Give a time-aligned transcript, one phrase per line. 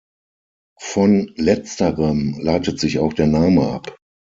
[0.79, 3.97] Von letzterem leitet sich auch der Name ab.